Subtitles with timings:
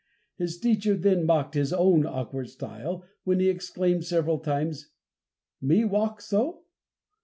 [0.35, 4.89] His teacher then mocked his own awkward style, when he exclaimed several times:
[5.61, 6.63] "me walk so?"